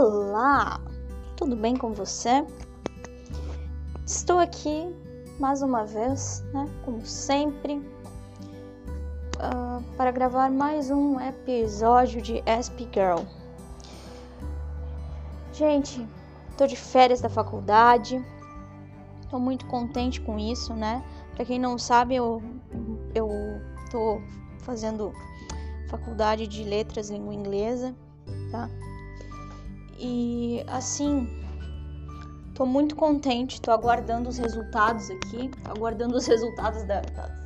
[0.00, 0.80] Olá,
[1.36, 2.46] tudo bem com você?
[4.06, 4.94] Estou aqui
[5.40, 7.78] mais uma vez, né, como sempre,
[9.38, 13.24] uh, para gravar mais um episódio de SP Girl.
[15.52, 16.06] Gente,
[16.56, 18.24] tô de férias da faculdade,
[19.28, 21.02] tô muito contente com isso, né?
[21.34, 22.40] Para quem não sabe, eu,
[23.16, 23.28] eu
[23.90, 24.22] tô
[24.60, 25.12] fazendo
[25.90, 27.92] faculdade de letras língua inglesa,
[28.52, 28.70] tá?
[29.98, 31.28] E assim,
[32.54, 37.00] tô muito contente, tô aguardando os resultados aqui, aguardando os resultados da,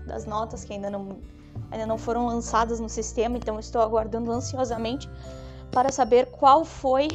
[0.07, 1.19] das notas que ainda não,
[1.71, 5.09] ainda não foram lançadas no sistema, então estou aguardando ansiosamente
[5.71, 7.09] para saber qual foi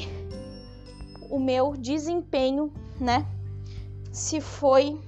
[1.29, 3.25] o meu desempenho, né?
[4.11, 4.99] Se foi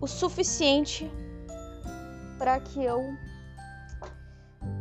[0.00, 1.08] o suficiente
[2.38, 3.02] para que eu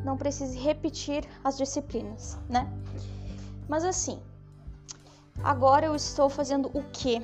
[0.03, 2.71] não precise repetir as disciplinas, né?
[3.67, 4.19] Mas assim,
[5.43, 7.21] agora eu estou fazendo o quê?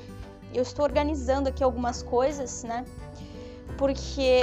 [0.54, 2.86] Eu estou organizando aqui algumas coisas, né?
[3.78, 4.42] Porque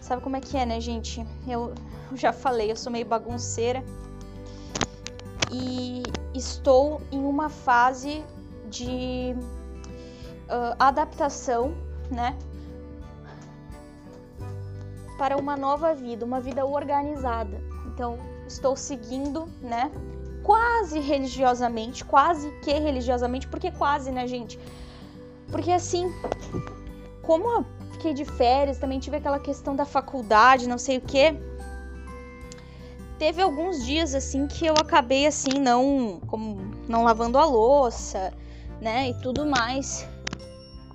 [0.00, 1.24] sabe como é que é, né, gente?
[1.46, 1.72] Eu
[2.14, 3.84] já falei, eu sou meio bagunceira
[5.52, 6.02] e
[6.34, 8.24] estou em uma fase
[8.68, 9.34] de
[10.48, 11.74] uh, adaptação,
[12.10, 12.36] né?
[15.16, 17.60] Para uma nova vida, uma vida organizada.
[17.86, 19.90] Então, estou seguindo, né?
[20.42, 24.58] Quase religiosamente, quase que religiosamente, porque quase, né, gente?
[25.50, 26.12] Porque assim,
[27.22, 31.34] como eu fiquei de férias, também tive aquela questão da faculdade, não sei o que.
[33.18, 36.56] Teve alguns dias assim que eu acabei assim não, como
[36.88, 38.32] não lavando a louça,
[38.80, 40.08] né, e tudo mais,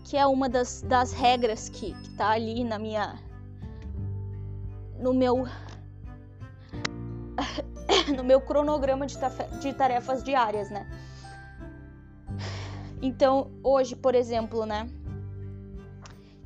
[0.03, 3.19] que é uma das, das regras que, que tá ali na minha
[4.99, 5.45] no meu
[8.15, 9.17] no meu cronograma de,
[9.59, 10.87] de tarefas diárias, né?
[13.01, 14.89] Então, hoje, por exemplo, né?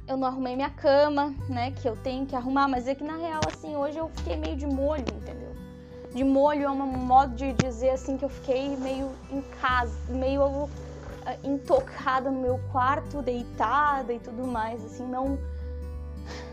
[0.08, 1.72] Eu não arrumei minha cama, né?
[1.72, 4.56] Que eu tenho que arrumar, mas é que na real, assim, hoje eu fiquei meio
[4.56, 5.56] de molho, entendeu?
[6.14, 10.44] De molho é um modo de dizer, assim, que eu fiquei meio em casa, meio
[10.44, 10.70] uh,
[11.44, 15.38] intocada no meu quarto, deitada e tudo mais, assim, não,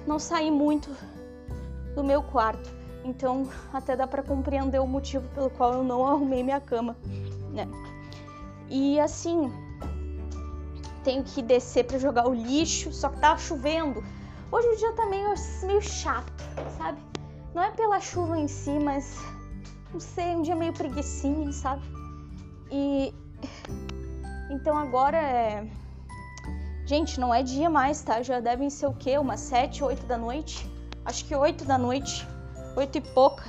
[0.07, 0.95] não saí muito
[1.95, 2.71] do meu quarto.
[3.07, 6.97] Então, até dá para compreender o motivo pelo qual eu não arrumei minha cama,
[7.53, 7.69] né?
[8.69, 9.53] E assim,
[11.05, 14.03] tenho que descer para jogar o lixo, só que tava chovendo.
[14.51, 16.43] Hoje o dia tá meio, meio chato,
[16.77, 16.99] sabe?
[17.55, 19.17] Não é pela chuva em si, mas
[19.93, 21.83] não sei, um dia meio preguiçinha, sabe?
[22.73, 23.15] E
[24.51, 25.65] então agora é
[26.85, 28.23] Gente, não é dia mais, tá?
[28.23, 29.19] Já devem ser o quê?
[29.19, 30.71] Umas 7, 8 da noite?
[31.05, 32.27] Acho que 8 da noite
[32.77, 33.45] oito e pouca.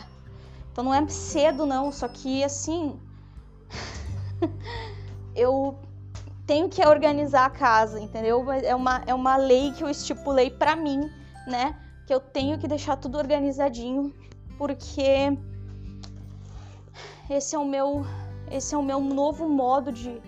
[0.71, 2.99] Então não é cedo não, só que assim
[5.35, 5.77] eu
[6.45, 8.49] tenho que organizar a casa, entendeu?
[8.51, 11.11] É uma, é uma lei que eu estipulei para mim,
[11.45, 11.75] né?
[12.05, 14.13] Que eu tenho que deixar tudo organizadinho,
[14.57, 15.37] porque
[17.29, 18.05] esse é o meu
[18.49, 20.21] esse é o meu novo modo de,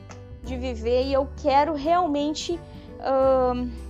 [0.43, 2.59] de viver e eu quero realmente
[2.99, 3.88] uh,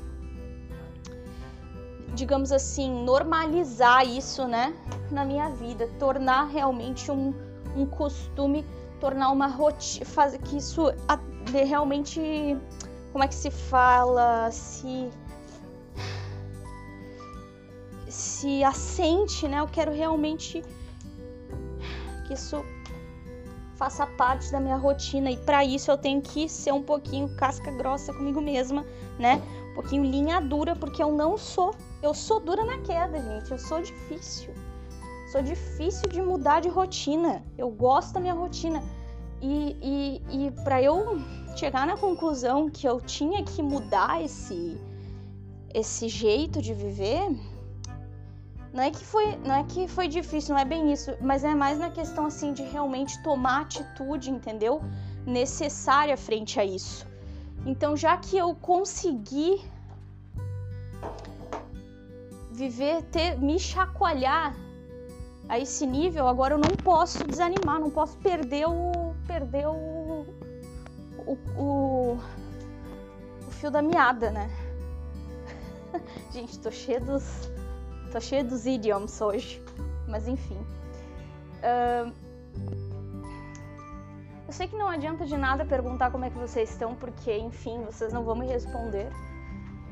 [2.13, 4.73] digamos assim, normalizar isso, né,
[5.11, 7.33] na minha vida, tornar realmente um,
[7.75, 8.65] um costume,
[8.99, 10.93] tornar uma rotina, fazer que isso
[11.51, 12.57] realmente,
[13.11, 15.09] como é que se fala, se
[18.07, 19.59] se assente, né?
[19.59, 20.63] Eu quero realmente
[22.25, 22.63] que isso
[23.75, 27.71] faça parte da minha rotina e para isso eu tenho que ser um pouquinho casca
[27.71, 28.85] grossa comigo mesma,
[29.17, 29.41] né?
[29.71, 33.51] Um pouquinho linha dura, porque eu não sou eu sou dura na queda, gente.
[33.51, 34.53] Eu sou difícil.
[35.31, 37.43] Sou difícil de mudar de rotina.
[37.57, 38.81] Eu gosto da minha rotina.
[39.41, 41.21] E, e, e para eu
[41.55, 44.77] chegar na conclusão que eu tinha que mudar esse,
[45.73, 47.29] esse jeito de viver,
[48.73, 51.55] não é que foi, não é que foi difícil, não é bem isso, mas é
[51.55, 54.81] mais na questão assim de realmente tomar atitude, entendeu?
[55.25, 57.07] Necessária frente a isso.
[57.65, 59.61] Então, já que eu consegui
[62.59, 64.53] viver, ter, me chacoalhar
[65.47, 70.25] a esse nível, agora eu não posso desanimar, não posso perder o perder o
[71.25, 72.17] o, o,
[73.47, 74.49] o fio da meada, né?
[76.31, 77.49] Gente, tô cheio dos
[78.11, 79.63] tô cheio dos idioms hoje,
[80.07, 80.57] mas enfim.
[81.63, 82.11] Uh,
[84.47, 87.81] eu sei que não adianta de nada perguntar como é que vocês estão, porque enfim,
[87.83, 89.09] vocês não vão me responder.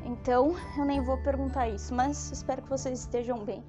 [0.05, 3.63] Então eu nem vou perguntar isso, mas espero que vocês estejam bem.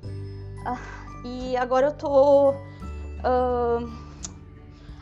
[0.67, 0.79] Ah,
[1.25, 3.91] e agora eu tô uh,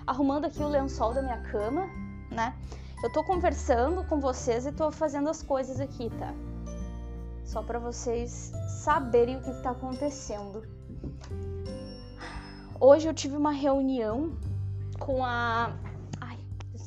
[0.06, 1.86] arrumando aqui o lençol da minha cama,
[2.30, 2.54] né?
[3.02, 6.32] Eu tô conversando com vocês e tô fazendo as coisas aqui, tá?
[7.44, 8.52] Só para vocês
[8.82, 10.62] saberem o que, que tá acontecendo.
[12.80, 14.36] Hoje eu tive uma reunião
[14.98, 15.72] com a.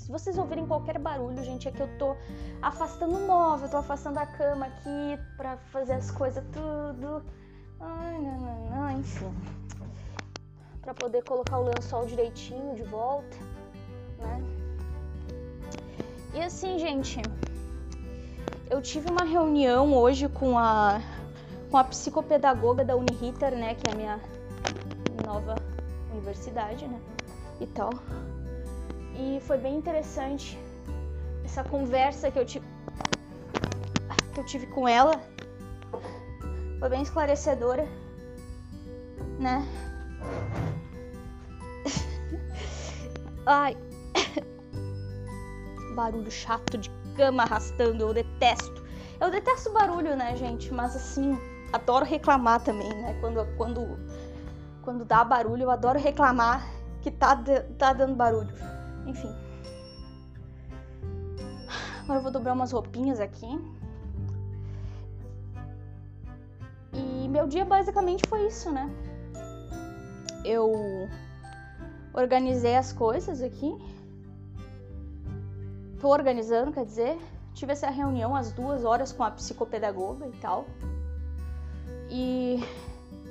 [0.10, 2.16] Se vocês ouvirem qualquer barulho, gente, é que eu tô
[2.64, 7.24] afastando o móvel, tô afastando a cama aqui para fazer as coisas tudo.
[7.80, 9.32] Ai, não, não, não, enfim.
[10.82, 13.38] Pra poder colocar o lençol direitinho de volta,
[14.18, 14.44] né?
[16.34, 17.22] E assim, gente,
[18.68, 21.00] eu tive uma reunião hoje com a
[21.70, 24.20] com a psicopedagoga da Uniriter, né, que é a minha
[25.24, 25.54] nova
[26.12, 27.00] universidade, né,
[27.62, 27.92] e tal.
[29.20, 30.58] E foi bem interessante
[31.44, 32.66] essa conversa que eu tive
[34.34, 35.22] que eu tive com ela.
[36.80, 37.86] Foi bem esclarecedora,
[39.38, 39.68] né?
[43.46, 43.76] Ai,
[45.96, 48.82] barulho chato de cama arrastando, eu detesto.
[49.20, 50.74] Eu detesto barulho, né, gente?
[50.74, 51.38] Mas assim,
[51.74, 53.18] adoro reclamar também, né?
[53.20, 54.00] Quando, quando,
[54.82, 56.66] quando dá barulho, eu adoro reclamar
[57.02, 57.38] que tá,
[57.78, 58.79] tá dando barulho.
[59.08, 59.34] Enfim.
[62.04, 63.48] Agora eu vou dobrar umas roupinhas aqui.
[66.94, 68.90] E meu dia basicamente foi isso, né?
[70.44, 71.08] Eu
[72.14, 73.78] organizei as coisas aqui
[76.00, 77.18] tô organizando, quer dizer,
[77.54, 80.66] tive essa reunião às duas horas com a psicopedagoga e tal.
[82.10, 82.64] E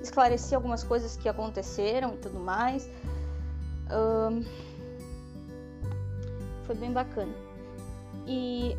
[0.02, 2.88] esclareci algumas coisas que aconteceram e tudo mais.
[3.90, 4.44] Um,
[6.68, 7.32] foi bem bacana.
[8.26, 8.76] E,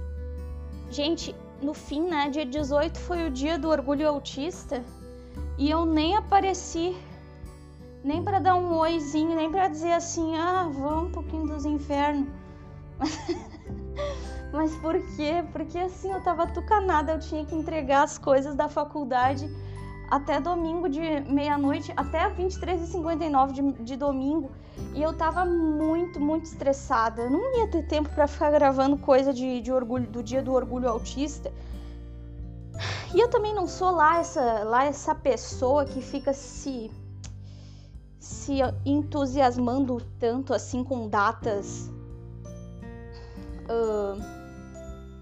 [0.92, 4.84] gente, no fim, né, dia 18 foi o dia do orgulho autista
[5.58, 6.96] e eu nem apareci,
[8.04, 12.28] nem para dar um oizinho, nem para dizer assim, ah, vamos um pouquinho dos infernos.
[14.54, 15.44] Mas por quê?
[15.52, 19.50] Porque assim eu tava tucanada, eu tinha que entregar as coisas da faculdade
[20.10, 24.52] até domingo de meia-noite, até 23h59 de, de domingo.
[24.94, 27.24] E eu tava muito, muito estressada.
[27.24, 30.54] Eu não ia ter tempo para ficar gravando coisa de, de orgulho, do dia do
[30.54, 31.52] orgulho autista.
[33.14, 36.92] E eu também não sou lá essa, lá essa pessoa que fica se
[38.20, 41.90] se entusiasmando tanto assim com datas
[43.70, 44.20] uh,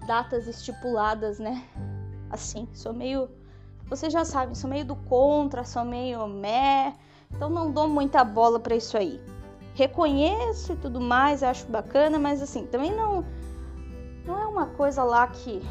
[0.06, 1.64] datas estipuladas, né?
[2.30, 3.28] Assim, sou meio.
[3.88, 6.94] Vocês já sabem, sou meio do contra, sou meio meh,
[7.34, 9.20] então não dou muita bola para isso aí.
[9.74, 13.24] Reconheço e tudo mais, acho bacana, mas assim, também não.
[14.24, 15.62] Não é uma coisa lá que.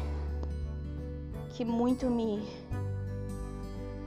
[1.50, 2.42] que muito me.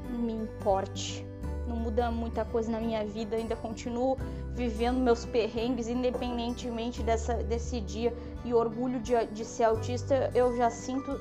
[0.10, 1.26] me importe
[1.72, 4.18] não muda muita coisa na minha vida, ainda continuo
[4.54, 8.14] vivendo meus perrengues, independentemente dessa, desse dia.
[8.44, 11.20] E orgulho de, de ser autista, eu já sinto.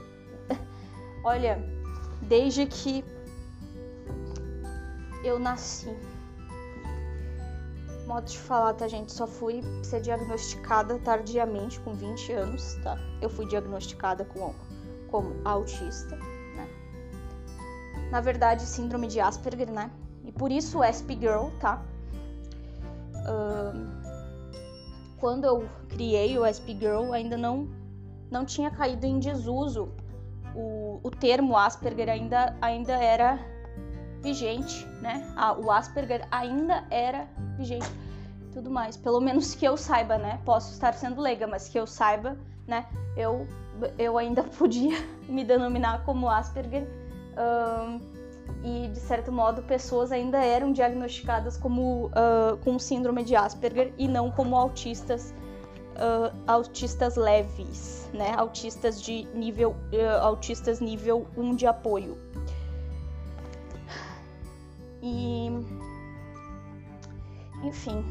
[1.24, 1.62] Olha,
[2.22, 3.04] desde que
[5.24, 5.94] eu nasci.
[8.06, 9.12] Modo de falar, tá, gente?
[9.12, 12.98] Só fui ser diagnosticada tardiamente, com 20 anos, tá?
[13.20, 14.52] Eu fui diagnosticada com,
[15.08, 16.68] como autista, né?
[18.10, 19.90] Na verdade, síndrome de Asperger, né?
[20.24, 21.84] E por isso SP Girl, tá?
[25.18, 27.68] Quando eu criei o SP Girl, ainda não,
[28.30, 29.92] não tinha caído em desuso.
[30.54, 33.38] O, o termo Asperger ainda, ainda era
[34.22, 35.32] vigente, né?
[35.36, 37.26] Ah, o Asperger ainda era
[37.56, 37.88] vigente.
[38.52, 40.40] Tudo mais, pelo menos que eu saiba, né?
[40.44, 42.86] Posso estar sendo leiga, mas que eu saiba, né?
[43.16, 43.46] Eu,
[43.98, 44.96] eu ainda podia
[45.28, 46.86] me denominar como Asperger.
[47.32, 48.20] Uh,
[48.62, 54.06] e de certo modo pessoas ainda eram diagnosticadas como uh, com síndrome de Asperger e
[54.06, 55.32] não como autistas
[56.00, 58.34] uh, autistas leves, né?
[58.36, 62.16] Autistas de nível uh, autistas nível 1 de apoio.
[65.02, 65.48] E
[67.62, 68.04] enfim,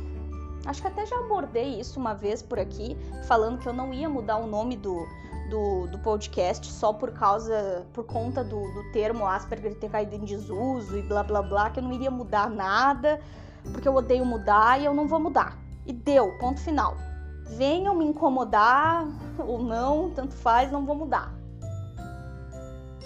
[0.66, 2.96] acho que até já abordei isso uma vez por aqui,
[3.28, 5.08] falando que eu não ia mudar o nome do
[5.50, 10.20] do, do podcast só por causa, por conta do, do termo Asperger ter caído em
[10.20, 13.20] desuso e blá blá blá, que eu não iria mudar nada,
[13.74, 15.58] porque eu odeio mudar e eu não vou mudar.
[15.86, 16.96] E deu, ponto final.
[17.50, 21.34] Venham me incomodar ou não, tanto faz, não vou mudar.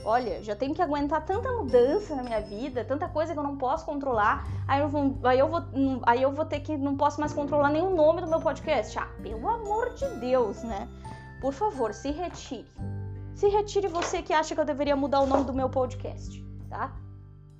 [0.05, 3.55] Olha, já tenho que aguentar tanta mudança na minha vida, tanta coisa que eu não
[3.57, 4.45] posso controlar.
[4.67, 5.61] Aí eu vou, aí eu vou,
[6.03, 8.99] aí eu vou ter que não posso mais controlar o nome do meu podcast.
[8.99, 10.89] Ah, pelo amor de Deus, né?
[11.39, 12.67] Por favor, se retire.
[13.33, 16.93] Se retire você que acha que eu deveria mudar o nome do meu podcast, tá?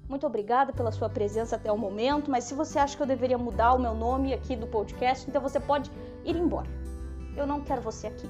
[0.07, 3.37] Muito obrigada pela sua presença até o momento, mas se você acha que eu deveria
[3.37, 5.89] mudar o meu nome aqui do podcast, então você pode
[6.25, 6.69] ir embora.
[7.35, 8.29] Eu não quero você aqui.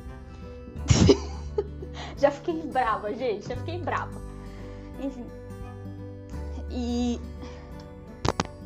[2.17, 4.21] já fiquei brava, gente, já fiquei brava.
[4.99, 5.25] Enfim.
[6.69, 7.19] E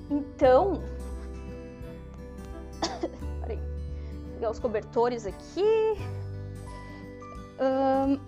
[0.10, 0.82] então,
[3.42, 3.60] peraí,
[4.34, 5.98] pegar os cobertores aqui.
[7.60, 8.20] Um,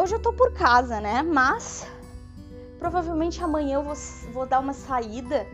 [0.00, 1.22] hoje eu tô por casa, né?
[1.22, 1.86] Mas
[2.78, 3.94] provavelmente amanhã eu vou,
[4.32, 5.46] vou dar uma saída,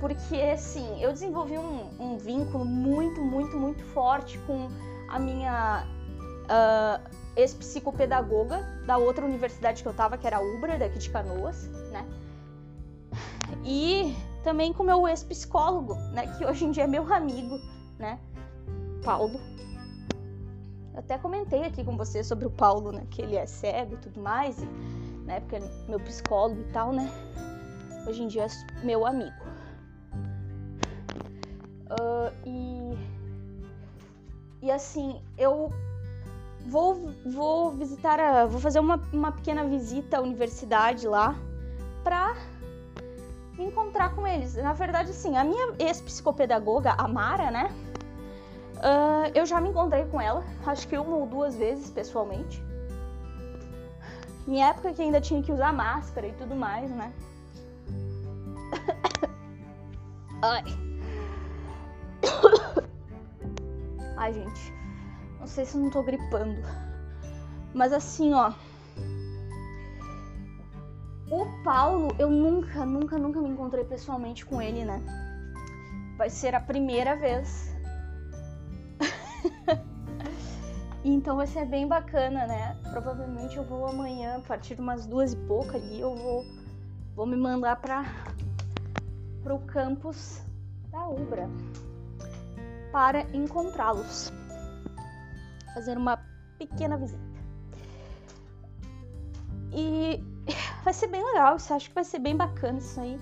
[0.00, 4.68] porque assim, eu desenvolvi um, um vínculo muito, muito, muito forte com
[5.08, 5.86] a minha
[6.48, 11.68] uh, ex-psicopedagoga da outra universidade que eu tava, que era a Ubra, daqui de Canoas,
[11.90, 12.06] né?
[13.64, 16.26] E também com meu ex-psicólogo, né?
[16.36, 17.58] Que hoje em dia é meu amigo,
[17.98, 18.18] né?
[19.04, 19.40] Paulo.
[20.92, 23.06] Eu até comentei aqui com você sobre o Paulo, né?
[23.10, 24.58] Que ele é cego e tudo mais.
[24.60, 24.66] E,
[25.24, 25.40] né?
[25.40, 27.10] Porque é meu psicólogo e tal, né?
[28.06, 29.47] Hoje em dia é meu amigo.
[31.90, 32.98] Uh, e,
[34.66, 35.72] e assim, eu
[36.66, 41.34] vou, vou visitar, a, vou fazer uma, uma pequena visita à universidade lá
[42.04, 42.36] pra
[43.56, 44.54] me encontrar com eles.
[44.56, 47.70] Na verdade, sim, a minha ex-psicopedagoga, a Mara, né?
[48.76, 52.62] Uh, eu já me encontrei com ela, acho que uma ou duas vezes pessoalmente.
[54.46, 57.12] Em época que ainda tinha que usar máscara e tudo mais, né?
[60.40, 60.87] Ai.
[64.18, 64.74] Ai, gente.
[65.38, 66.60] Não sei se eu não tô gripando.
[67.72, 68.52] Mas assim, ó.
[71.30, 75.00] O Paulo, eu nunca, nunca, nunca me encontrei pessoalmente com ele, né?
[76.16, 77.72] Vai ser a primeira vez.
[81.04, 82.76] então vai ser bem bacana, né?
[82.90, 86.44] Provavelmente eu vou amanhã, a partir de umas duas e pouca ali, eu vou,
[87.14, 88.04] vou me mandar para
[89.54, 90.42] o campus
[90.90, 91.48] da Ubra
[92.92, 94.32] para encontrá-los
[95.78, 96.18] fazer uma
[96.58, 97.22] pequena visita.
[99.72, 100.20] E
[100.82, 103.18] vai ser bem legal, isso acho que vai ser bem bacana isso aí.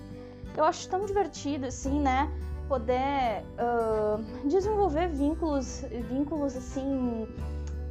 [0.55, 2.31] Eu acho tão divertido assim, né?
[2.67, 7.27] Poder uh, desenvolver vínculos, vínculos assim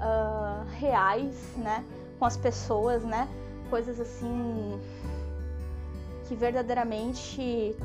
[0.00, 1.84] uh, reais, né?
[2.18, 3.28] Com as pessoas, né?
[3.70, 4.80] Coisas assim
[6.26, 7.76] que verdadeiramente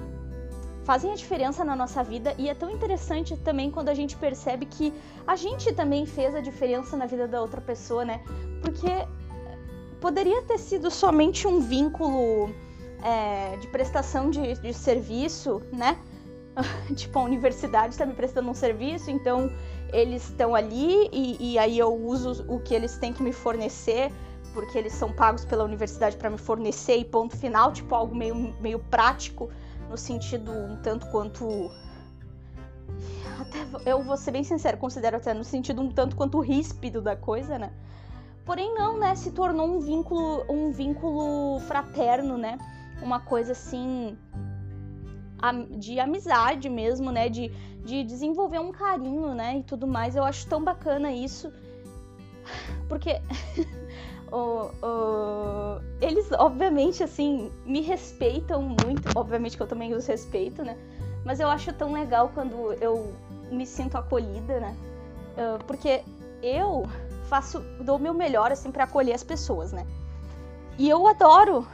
[0.83, 4.65] fazem a diferença na nossa vida e é tão interessante também quando a gente percebe
[4.65, 4.93] que
[5.25, 8.21] a gente também fez a diferença na vida da outra pessoa, né?
[8.61, 8.87] Porque
[9.99, 12.49] poderia ter sido somente um vínculo
[13.03, 15.97] é, de prestação de, de serviço, né?
[16.95, 19.51] tipo, a universidade está me prestando um serviço, então
[19.93, 24.11] eles estão ali e, e, aí eu uso o que eles têm que me fornecer,
[24.53, 28.35] porque eles são pagos pela universidade para me fornecer e ponto final, tipo, algo meio,
[28.59, 29.49] meio prático
[29.91, 31.69] no sentido um tanto quanto.
[33.39, 37.15] Até, eu vou ser bem sincero, considero até no sentido um tanto quanto ríspido da
[37.15, 37.73] coisa, né?
[38.45, 39.13] Porém não, né?
[39.15, 42.57] Se tornou um vínculo, um vínculo fraterno, né?
[43.01, 44.17] Uma coisa assim
[45.77, 47.27] de amizade mesmo, né?
[47.27, 47.49] De,
[47.83, 49.57] de desenvolver um carinho, né?
[49.57, 50.15] E tudo mais.
[50.15, 51.51] Eu acho tão bacana isso.
[52.87, 53.21] Porque
[54.31, 59.11] Oh, oh, eles, obviamente, assim, me respeitam muito.
[59.13, 60.77] Obviamente que eu também os respeito, né?
[61.25, 63.13] Mas eu acho tão legal quando eu
[63.51, 64.75] me sinto acolhida, né?
[65.33, 66.01] Uh, porque
[66.41, 66.87] eu
[67.27, 69.85] faço, dou o meu melhor, assim, para acolher as pessoas, né?
[70.77, 71.67] E eu adoro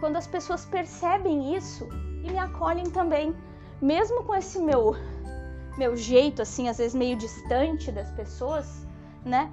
[0.00, 1.86] quando as pessoas percebem isso
[2.24, 3.34] e me acolhem também.
[3.80, 4.96] Mesmo com esse meu,
[5.76, 8.86] meu jeito, assim, às vezes meio distante das pessoas,
[9.24, 9.50] né?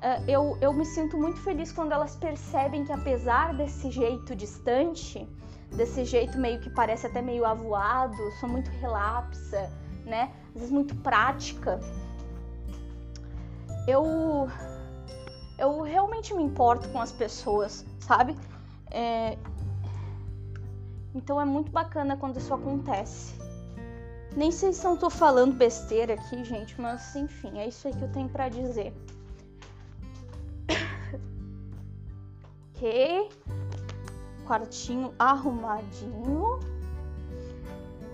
[0.00, 5.28] Uh, eu, eu me sinto muito feliz quando elas percebem que apesar desse jeito distante,
[5.72, 9.70] desse jeito meio que parece até meio avoado, sou muito relapsa,
[10.04, 10.32] né?
[10.48, 11.78] Às vezes muito prática.
[13.86, 14.48] Eu
[15.58, 18.34] eu realmente me importo com as pessoas, sabe?
[18.90, 19.36] É...
[21.14, 23.34] Então é muito bacana quando isso acontece.
[24.34, 28.02] Nem sei se eu tô falando besteira aqui, gente, mas enfim, é isso aí que
[28.02, 28.94] eu tenho para dizer.
[32.80, 33.28] Ok.
[34.46, 36.58] Quartinho arrumadinho.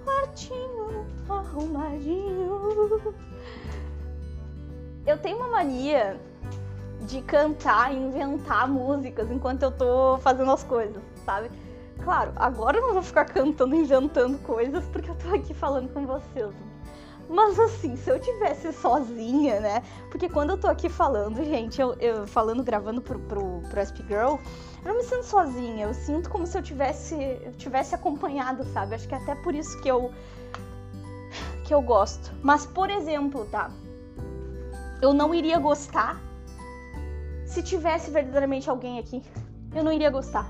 [0.05, 3.15] Quartinho arrumadinho.
[5.07, 6.21] Eu tenho uma mania
[7.03, 11.49] de cantar e inventar músicas enquanto eu tô fazendo as coisas, sabe?
[12.03, 16.05] Claro, agora eu não vou ficar cantando, inventando coisas porque eu tô aqui falando com
[16.05, 16.53] vocês.
[17.29, 19.83] Mas assim, se eu tivesse sozinha, né?
[20.11, 24.05] Porque quando eu tô aqui falando, gente, eu, eu falando, gravando pro, pro, pro SP
[24.07, 24.37] Girl,
[24.85, 25.87] eu não me sinto sozinha.
[25.87, 28.95] Eu sinto como se eu tivesse, eu tivesse acompanhado, sabe?
[28.95, 30.13] Acho que é até por isso que eu
[31.65, 32.33] que eu gosto.
[32.43, 33.71] Mas, por exemplo, tá?
[35.03, 36.21] Eu não iria gostar
[37.45, 39.23] se tivesse verdadeiramente alguém aqui.
[39.75, 40.49] Eu não iria gostar.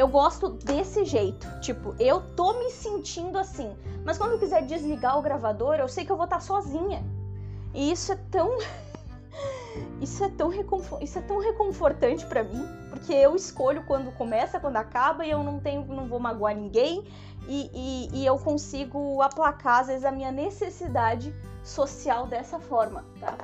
[0.00, 1.46] Eu gosto desse jeito.
[1.60, 3.70] Tipo, eu tô me sentindo assim.
[4.02, 7.04] Mas quando eu quiser desligar o gravador, eu sei que eu vou estar sozinha.
[7.74, 8.56] E isso é tão.
[10.00, 11.00] Isso é tão, reconfor...
[11.02, 15.44] isso é tão reconfortante para mim, porque eu escolho quando começa, quando acaba, e eu
[15.44, 17.04] não tenho, não vou magoar ninguém,
[17.46, 23.36] e, e, e eu consigo aplacar, às vezes, a minha necessidade social dessa forma, tá?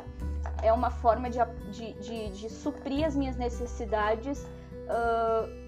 [0.63, 1.39] É uma forma de,
[1.71, 4.45] de, de, de suprir as minhas necessidades
[4.87, 5.66] uh,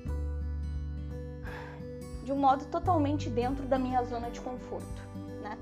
[2.28, 5.02] de um modo totalmente dentro da minha zona de conforto,
[5.42, 5.56] né?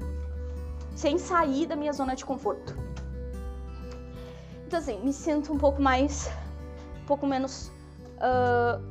[0.96, 2.74] Sem sair da minha zona de conforto.
[4.66, 6.28] Então, assim, me sinto um pouco mais.
[7.02, 7.70] um pouco menos.
[8.16, 8.82] Uh,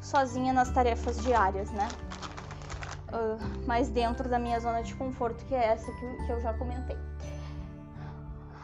[0.00, 1.88] sozinha nas tarefas diárias, né?
[3.08, 6.54] Uh, mais dentro da minha zona de conforto, que é essa que, que eu já
[6.54, 6.96] comentei.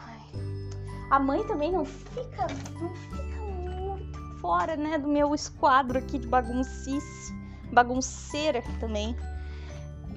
[0.07, 0.21] Ai.
[1.11, 2.47] A mãe também não fica.
[2.79, 4.97] não fica muito fora, né?
[4.97, 7.37] Do meu esquadro aqui de baguncice
[7.71, 9.15] bagunceira também.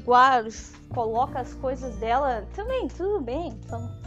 [0.05, 0.49] Guarda,
[0.93, 2.47] coloca as coisas dela.
[2.55, 3.59] Também, tudo bem.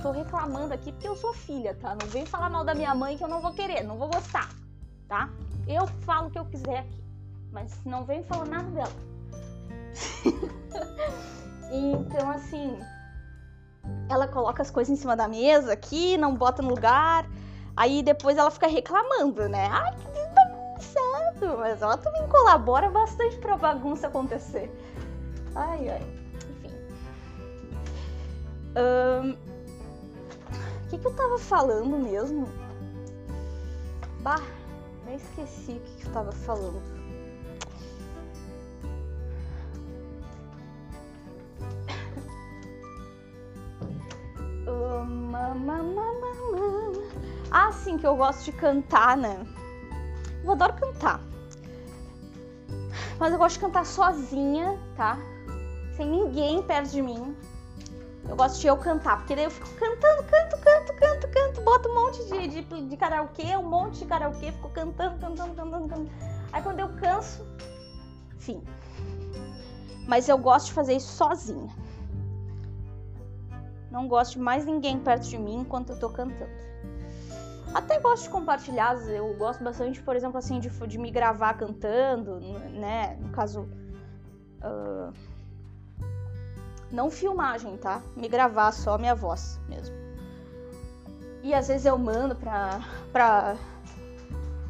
[0.02, 1.96] Tô reclamando aqui porque eu sou filha, tá?
[1.96, 4.50] Não vem falar mal da minha mãe que eu não vou querer, não vou gostar,
[5.08, 5.30] tá?
[5.68, 7.04] Eu falo o que eu quiser aqui.
[7.52, 8.92] Mas não vem falar nada dela.
[11.72, 12.78] então, assim.
[14.10, 17.26] Ela coloca as coisas em cima da mesa aqui, não bota no lugar.
[17.78, 19.68] Aí depois ela fica reclamando, né?
[19.72, 20.08] Ai, que
[21.58, 24.72] Mas ela também colabora bastante pra bagunça acontecer.
[25.56, 26.02] Ai, ai.
[26.50, 26.76] Enfim.
[28.76, 29.38] O um,
[30.90, 32.48] que, que eu tava falando mesmo?
[34.22, 34.42] Bah,
[35.06, 36.96] nem esqueci o que, que eu tava falando.
[47.58, 49.46] Ah, sim, que eu gosto de cantar, né?
[50.46, 51.20] Eu adoro cantar.
[53.20, 55.18] Mas eu gosto de cantar sozinha, tá?
[55.98, 57.36] Sem ninguém perto de mim.
[58.30, 61.90] Eu gosto de eu cantar, porque daí eu fico cantando, canto, canto, canto, canto, boto
[61.90, 66.12] um monte de, de, de karaokê, um monte de karaokê, fico cantando, cantando, cantando, cantando.
[66.52, 67.46] Aí quando eu canso,
[68.38, 68.64] fim.
[70.08, 71.74] Mas eu gosto de fazer isso sozinha.
[73.90, 76.52] Não gosto de mais ninguém perto de mim enquanto eu tô cantando.
[77.76, 82.40] Até gosto de compartilhar, eu gosto bastante, por exemplo, assim, de, de me gravar cantando,
[82.40, 83.18] né?
[83.20, 83.68] No caso.
[84.64, 85.12] Uh,
[86.90, 88.02] não filmagem, tá?
[88.16, 89.94] Me gravar só minha voz mesmo.
[91.44, 92.80] E às vezes eu mando pra.
[93.12, 93.58] pra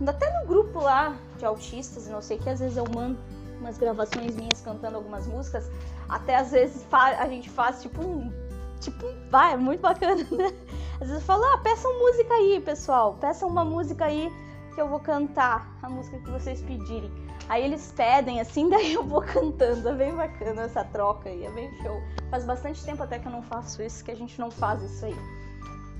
[0.08, 3.20] até no grupo lá de autistas não sei o que, às vezes eu mando
[3.60, 5.70] umas gravações minhas cantando algumas músicas.
[6.10, 8.34] Até às vezes a gente faz tipo um.
[8.80, 10.54] Tipo, vai, é muito bacana, né?
[10.94, 13.18] Às vezes eu falo, ah, peçam música aí, pessoal.
[13.20, 14.32] Peçam uma música aí
[14.74, 17.12] que eu vou cantar a música que vocês pedirem.
[17.48, 19.90] Aí eles pedem assim, daí eu vou cantando.
[19.90, 22.02] É bem bacana essa troca aí, é bem show.
[22.30, 25.06] Faz bastante tempo até que eu não faço isso, que a gente não faz isso
[25.06, 25.16] aí.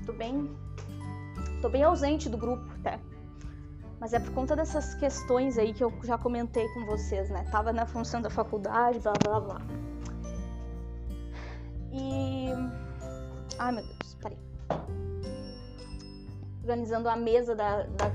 [0.04, 0.50] Tô bem.
[1.60, 3.00] Tô bem ausente do grupo até.
[3.98, 7.46] Mas é por conta dessas questões aí que eu já comentei com vocês, né?
[7.50, 9.62] Tava na função da faculdade, blá blá blá.
[11.96, 12.50] E.
[13.58, 14.38] Ai meu Deus, parei
[16.66, 18.08] organizando a mesa da, da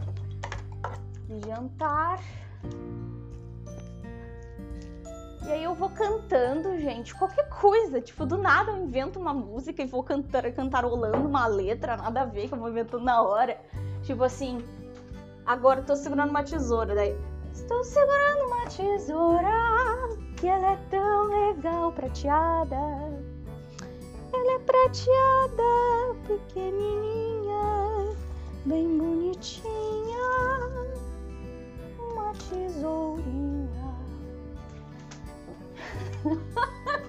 [1.26, 2.20] de jantar.
[5.48, 8.02] E aí eu vou cantando, gente, qualquer coisa.
[8.02, 12.26] Tipo, do nada eu invento uma música e vou cantar, cantarolando uma letra, nada a
[12.26, 13.58] ver, que eu vou inventando na hora.
[14.04, 14.60] Tipo assim,
[15.46, 17.18] agora eu tô segurando uma tesoura, daí.
[17.54, 22.76] Estou segurando uma tesoura que ela é tão legal, prateada.
[24.52, 25.64] Ela é prateada,
[26.28, 28.16] pequenininha,
[28.66, 29.64] bem bonitinha,
[31.98, 33.96] uma tesourinha.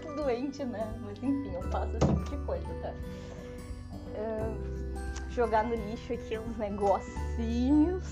[0.00, 0.94] que doente, né?
[1.02, 2.94] Mas enfim, eu faço esse tipo de coisa, tá?
[4.14, 4.56] Uh,
[5.30, 8.04] jogar no lixo aqui uns negocinhos.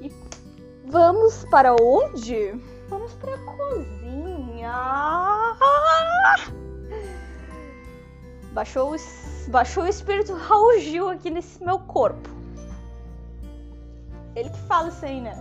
[0.00, 0.10] E
[0.86, 2.52] vamos para onde?
[2.88, 4.72] Vamos para a cozinha.
[8.52, 8.96] Baixou,
[9.48, 12.28] baixou o espírito Raul Gil aqui nesse meu corpo.
[14.34, 15.34] Ele que fala isso aí, né?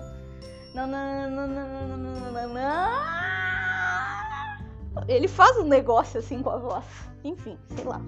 [5.08, 6.86] Ele faz um negócio assim com a voz.
[7.24, 8.02] Enfim, sei lá.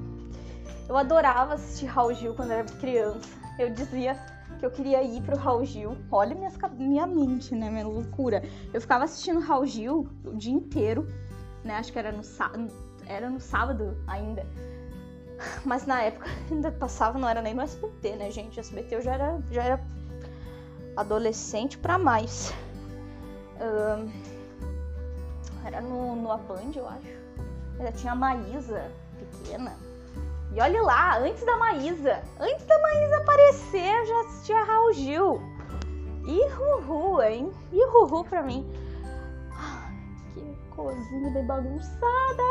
[0.88, 3.30] Eu adorava assistir Raul Gil quando era criança.
[3.58, 4.16] Eu dizia
[4.60, 5.98] que eu queria ir pro Raul Gil.
[6.12, 7.70] Olha minha, minha mente, né?
[7.70, 8.44] Minha loucura.
[8.74, 11.08] Eu ficava assistindo Raul Gil o dia inteiro,
[11.64, 11.76] né?
[11.76, 12.22] Acho que era no,
[13.08, 14.46] era no sábado ainda.
[15.66, 18.60] Mas na época ainda passava, não era nem no SBT, né, gente?
[18.60, 19.82] SBT eu já era, já era
[20.96, 22.54] adolescente para mais.
[23.58, 24.10] Uh,
[25.66, 27.22] era no, no Band, eu acho.
[27.78, 29.76] Ainda tinha a Maísa, pequena.
[30.54, 35.42] E olha lá, antes da Maísa, antes da Maísa aparecer, já assistia Raul Gil.
[36.26, 37.52] E Ruhu, hein?
[37.72, 38.70] E Ruhu pra mim.
[40.34, 42.44] que cozinha bem bagunçada.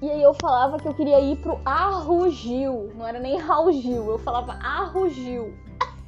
[0.00, 2.92] E aí eu falava que eu queria ir pro Arrugil.
[2.94, 5.54] Não era nem Raugil, eu falava Arrugil.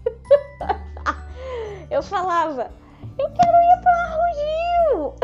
[1.90, 2.70] eu falava,
[3.18, 5.14] eu quero ir pro Arrugil.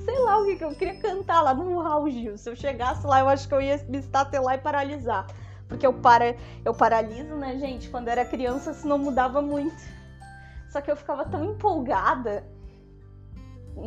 [0.04, 2.38] Sei lá o que, que eu queria cantar lá no Arrugil.
[2.38, 5.26] Se eu chegasse lá, eu acho que eu ia me estatelar e paralisar.
[5.68, 7.88] Porque eu, para, eu paraliso, né, gente?
[7.88, 9.82] Quando era criança, isso não mudava muito.
[10.68, 12.59] Só que eu ficava tão empolgada em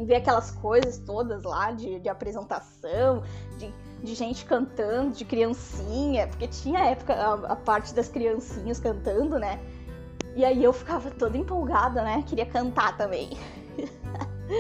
[0.06, 3.24] ver aquelas coisas todas lá de, de apresentação,
[3.58, 8.80] de, de gente cantando, de criancinha, porque tinha a época a, a, parte das criancinhas
[8.80, 9.60] cantando, né?
[10.36, 12.24] E aí eu ficava toda empolgada, né?
[12.26, 13.38] Queria cantar também.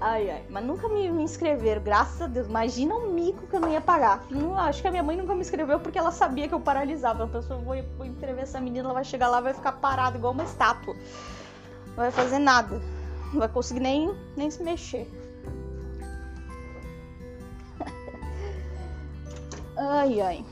[0.00, 0.44] ai, ai.
[0.48, 2.46] Mas nunca me, me inscreveram, graças a Deus.
[2.46, 4.24] Imagina um mico que eu não ia pagar.
[4.30, 7.24] Não, acho que a minha mãe nunca me inscreveu porque ela sabia que eu paralisava.
[7.24, 10.16] Então, se eu vou, vou inscrever essa menina, ela vai chegar lá vai ficar parada
[10.16, 10.94] igual uma estátua.
[11.88, 12.80] Não vai fazer nada.
[13.32, 15.08] Não vai conseguir nem, nem se mexer.
[19.76, 20.44] ai, ai.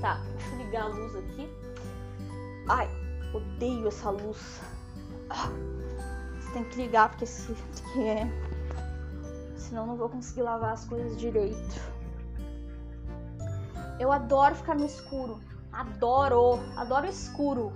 [0.00, 1.48] Tá, deixa eu ligar a luz aqui.
[2.68, 2.88] Ai,
[3.32, 4.60] odeio essa luz.
[5.30, 5.48] Ah,
[6.40, 7.54] você tem que ligar porque se,
[7.92, 8.28] que é,
[9.56, 11.80] senão não vou conseguir lavar as coisas direito.
[14.00, 15.40] Eu adoro ficar no escuro.
[15.72, 17.72] Adoro, adoro escuro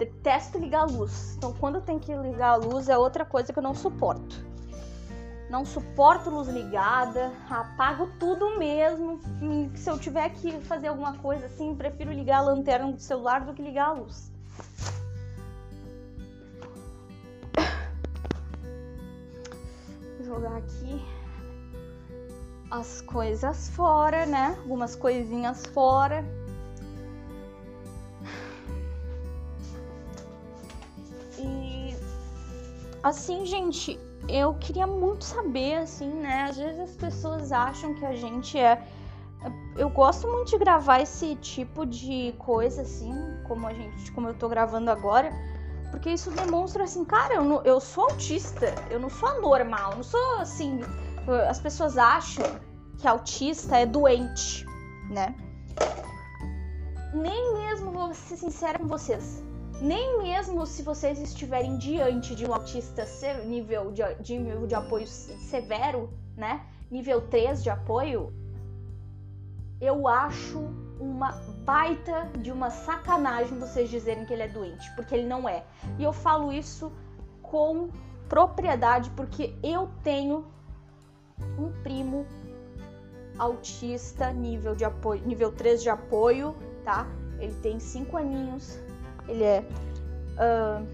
[0.00, 1.34] detesto ligar a luz.
[1.36, 4.48] Então, quando tenho que ligar a luz, é outra coisa que eu não suporto.
[5.50, 9.20] Não suporto luz ligada, apago tudo mesmo.
[9.74, 13.52] Se eu tiver que fazer alguma coisa assim, prefiro ligar a lanterna do celular do
[13.52, 14.32] que ligar a luz.
[20.16, 21.04] Vou jogar aqui
[22.70, 24.56] as coisas fora, né?
[24.62, 26.24] Algumas coisinhas fora.
[33.02, 36.44] Assim, gente, eu queria muito saber, assim, né?
[36.50, 38.82] Às vezes as pessoas acham que a gente é.
[39.76, 43.14] Eu gosto muito de gravar esse tipo de coisa, assim,
[43.48, 45.30] como a gente, como eu tô gravando agora,
[45.90, 50.02] porque isso demonstra assim, cara, eu, não, eu sou autista, eu não sou anormal, não
[50.02, 50.80] sou assim.
[51.48, 52.44] As pessoas acham
[52.98, 54.66] que autista é doente,
[55.08, 55.34] né?
[57.14, 59.42] Nem mesmo vou ser sincera com vocês
[59.80, 63.04] nem mesmo se vocês estiverem diante de um autista
[63.44, 66.66] nível de, de nível de apoio severo, né?
[66.90, 68.32] Nível 3 de apoio,
[69.80, 70.58] eu acho
[70.98, 71.32] uma
[71.64, 75.64] baita de uma sacanagem vocês dizerem que ele é doente, porque ele não é.
[75.98, 76.92] E eu falo isso
[77.42, 77.88] com
[78.28, 80.46] propriedade porque eu tenho
[81.58, 82.26] um primo
[83.38, 87.06] autista nível de apoio, nível 3 de apoio, tá?
[87.38, 88.78] Ele tem 5 aninhos,
[89.28, 89.64] ele é
[90.40, 90.86] uh,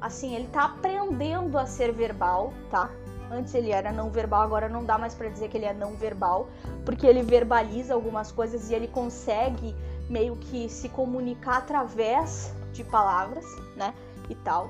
[0.00, 2.90] assim, ele tá aprendendo a ser verbal, tá?
[3.30, 5.94] Antes ele era não verbal, agora não dá mais para dizer que ele é não
[5.94, 6.48] verbal,
[6.84, 9.74] porque ele verbaliza algumas coisas e ele consegue
[10.10, 13.94] meio que se comunicar através de palavras, né?
[14.28, 14.68] E tal.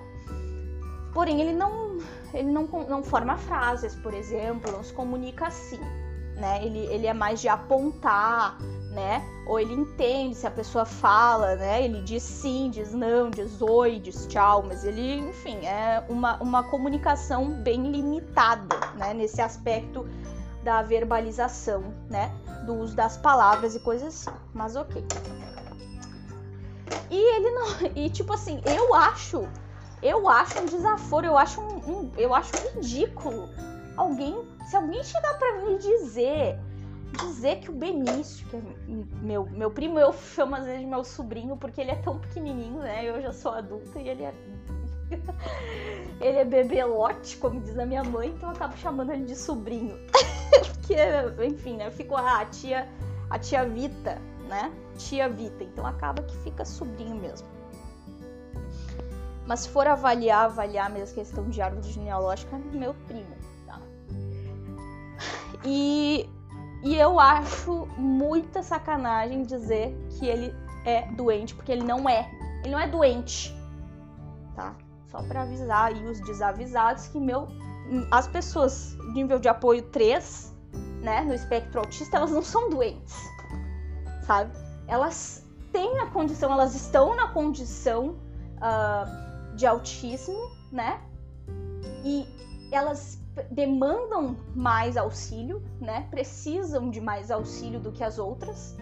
[1.13, 1.99] Porém, ele não,
[2.33, 5.81] ele não, não forma frases, por exemplo, não se comunica assim,
[6.37, 6.65] né?
[6.65, 8.59] Ele, ele é mais de apontar,
[8.93, 9.25] né?
[9.47, 11.85] Ou ele entende se a pessoa fala, né?
[11.85, 16.63] Ele diz sim, diz não, diz oi, diz tchau, mas ele, enfim, é uma, uma
[16.63, 19.15] comunicação bem limitada, né?
[19.15, 20.07] Nesse aspecto
[20.63, 22.31] da verbalização, né?
[22.67, 24.39] Do uso das palavras e coisas assim.
[24.53, 25.05] Mas ok.
[27.11, 27.67] E ele não.
[27.97, 29.49] E tipo assim, eu acho.
[30.03, 33.49] Eu acho um desaforo, eu acho um, um eu acho ridículo.
[33.97, 34.37] Alguém.
[34.69, 36.59] Se alguém chegar para mim e dizer
[37.19, 38.63] dizer que o Benício, que é
[39.21, 42.79] meu, meu primo, eu chamo às vezes de meu sobrinho porque ele é tão pequenininho,
[42.79, 43.05] né?
[43.05, 44.35] Eu já sou adulta e ele é.
[46.21, 49.97] ele é bebelote, como diz a minha mãe, então eu acabo chamando ele de sobrinho.
[50.83, 50.97] porque,
[51.47, 51.91] enfim, né?
[51.91, 52.89] Ficou a tia,
[53.31, 54.73] a tia Vita, né?
[54.97, 57.49] Tia Vita, então acaba que fica sobrinho mesmo.
[59.47, 63.35] Mas se for avaliar, avaliar mesmo a questão de árvore genealógica, meu primo,
[63.67, 63.81] tá?
[65.65, 66.29] E,
[66.83, 72.29] e eu acho muita sacanagem dizer que ele é doente, porque ele não é.
[72.63, 73.55] Ele não é doente,
[74.55, 74.75] tá?
[75.09, 77.49] Só para avisar aí os desavisados que meu
[78.11, 80.55] as pessoas de nível de apoio 3,
[81.03, 83.15] né, no espectro autista, elas não são doentes.
[84.23, 84.53] Sabe?
[84.87, 88.17] Elas têm a condição, elas estão na condição
[88.59, 91.01] uh, de autismo, né?
[92.05, 92.27] E
[92.71, 96.07] elas demandam mais auxílio, né?
[96.11, 98.77] Precisam de mais auxílio do que as outras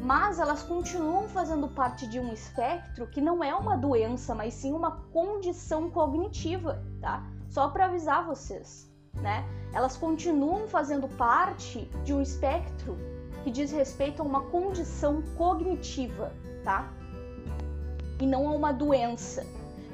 [0.00, 4.72] mas elas continuam fazendo parte de um espectro que não é uma doença, mas sim
[4.72, 7.26] uma condição cognitiva, tá?
[7.48, 9.44] Só para avisar vocês, né?
[9.72, 12.96] Elas continuam fazendo parte de um espectro
[13.42, 16.32] que diz respeito a uma condição cognitiva,
[16.62, 16.92] tá?
[18.20, 19.44] E não a uma doença.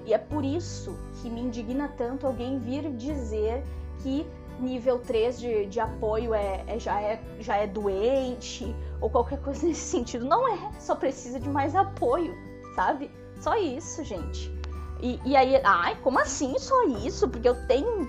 [0.04, 3.64] E é por isso que me indigna tanto alguém vir dizer
[4.04, 4.26] que
[4.60, 9.64] nível 3 de, de apoio é, é, já, é, já é doente ou qualquer coisa
[9.66, 10.26] nesse sentido.
[10.26, 12.34] Não é, só precisa de mais apoio,
[12.76, 13.10] sabe?
[13.40, 14.52] Só isso, gente.
[15.00, 17.28] E, e aí, ai, como assim só isso?
[17.28, 18.06] Porque eu tenho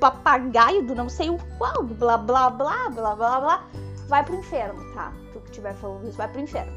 [0.00, 3.68] papagaio do não sei o qual, blá blá blá blá blá blá.
[4.08, 5.12] Vai pro inferno, tá?
[5.32, 6.72] Tu que estiver falando isso, vai pro inferno.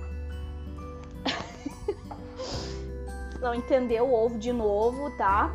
[3.40, 5.50] não entendeu, ouve de novo, tá?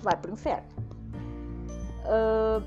[0.00, 0.78] Vai pro inferno.
[2.08, 2.62] Uh,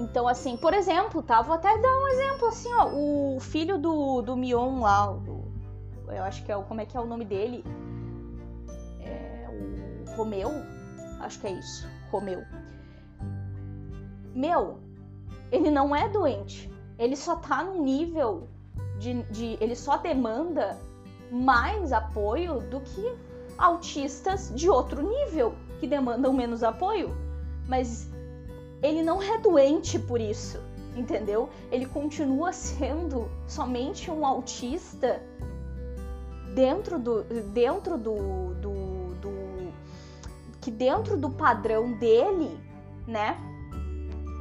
[0.00, 1.42] então, assim, por exemplo, tá?
[1.42, 2.88] Vou até dar um exemplo assim, ó.
[2.88, 5.44] O filho do, do Mion lá, do,
[6.08, 6.62] eu acho que é o.
[6.62, 7.64] Como é que é o nome dele?
[9.00, 10.50] É o Romeu?
[11.20, 11.86] Acho que é isso.
[12.10, 12.42] Romeu.
[14.34, 14.78] Meu,
[15.52, 16.70] ele não é doente.
[16.98, 18.48] Ele só tá num nível
[18.98, 19.58] de, de.
[19.60, 20.78] Ele só demanda
[21.30, 23.14] mais apoio do que
[23.58, 27.29] autistas de outro nível que demandam menos apoio.
[27.70, 28.10] Mas
[28.82, 30.58] ele não é doente por isso,
[30.96, 31.48] entendeu?
[31.70, 35.22] Ele continua sendo somente um autista
[36.52, 37.22] dentro do
[37.54, 39.72] dentro do, do, do
[40.60, 42.58] que dentro do padrão dele,
[43.06, 43.38] né?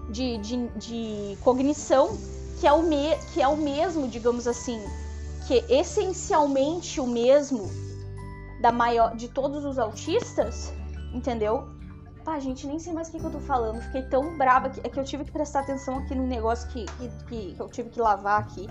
[0.10, 2.18] De, de, de cognição
[2.60, 4.82] que é o me, que é o mesmo, digamos assim,
[5.48, 7.70] que é essencialmente o mesmo
[8.60, 10.74] da maior de todos os autistas,
[11.14, 11.79] entendeu?
[12.30, 13.82] Pá, gente, nem sei mais o que, que eu tô falando.
[13.82, 16.86] Fiquei tão brava que, é que eu tive que prestar atenção aqui no negócio que,
[16.86, 18.68] que, que eu tive que lavar aqui.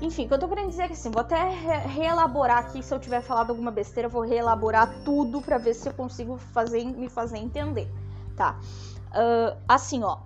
[0.00, 2.82] Enfim, o que eu tô querendo dizer é que assim, vou até re reelaborar aqui.
[2.82, 6.84] Se eu tiver falado alguma besteira, vou reelaborar tudo para ver se eu consigo fazer,
[6.84, 7.88] me fazer entender,
[8.36, 8.58] tá?
[9.10, 10.18] Uh, assim, ó.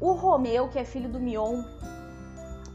[0.00, 1.64] O Romeu, que é filho do Mion,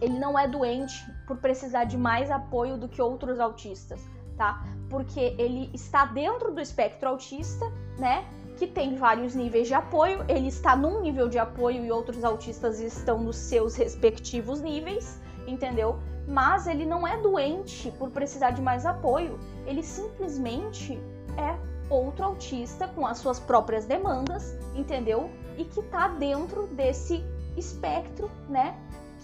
[0.01, 4.01] ele não é doente por precisar de mais apoio do que outros autistas,
[4.35, 4.65] tá?
[4.89, 8.25] Porque ele está dentro do espectro autista, né?
[8.55, 10.25] Que tem vários níveis de apoio.
[10.27, 15.99] Ele está num nível de apoio e outros autistas estão nos seus respectivos níveis, entendeu?
[16.27, 19.39] Mas ele não é doente por precisar de mais apoio.
[19.65, 20.99] Ele simplesmente
[21.37, 21.55] é
[21.89, 25.29] outro autista com as suas próprias demandas, entendeu?
[25.57, 27.23] E que tá dentro desse
[27.55, 28.75] espectro, né?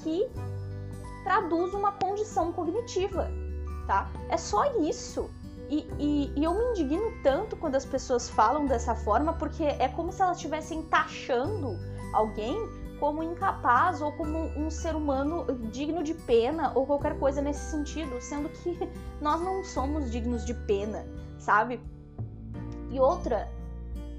[0.03, 0.29] Que
[1.23, 3.29] traduz uma condição cognitiva,
[3.87, 4.09] tá?
[4.29, 5.29] É só isso.
[5.71, 9.87] E, e, e, eu me indigno tanto quando as pessoas falam dessa forma, porque é
[9.87, 11.79] como se elas estivessem taxando
[12.13, 12.57] alguém
[12.99, 18.19] como incapaz ou como um ser humano digno de pena ou qualquer coisa nesse sentido,
[18.19, 18.77] sendo que
[19.21, 21.07] nós não somos dignos de pena,
[21.39, 21.79] sabe?
[22.89, 23.49] E outra,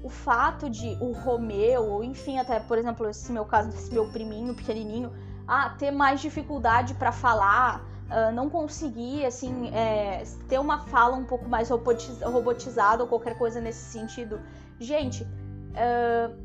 [0.03, 4.09] o fato de o Romeu, ou enfim, até por exemplo, esse meu caso, esse meu
[4.09, 5.13] priminho pequenininho,
[5.47, 11.25] ah, ter mais dificuldade para falar, uh, não conseguir, assim, é, ter uma fala um
[11.25, 14.39] pouco mais robotizada ou qualquer coisa nesse sentido.
[14.79, 16.35] Gente, uh,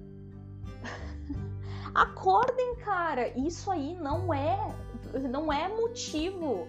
[1.94, 3.29] acordem, cara.
[3.38, 4.75] Isso aí não é,
[5.31, 6.66] não é motivo